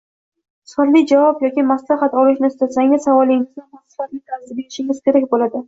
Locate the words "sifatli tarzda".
3.95-4.59